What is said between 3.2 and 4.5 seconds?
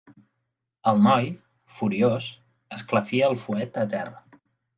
el fuet a terra.